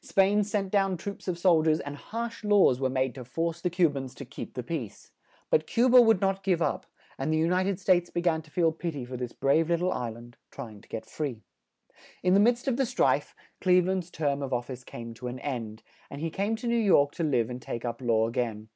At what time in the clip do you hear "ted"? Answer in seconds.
7.62-7.78